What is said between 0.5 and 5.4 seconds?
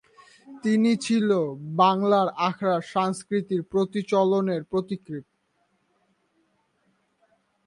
তিনি ছিলেন বাংলার আখড়া সংস্কৃতির প্রচলনের পথিকৃৎ।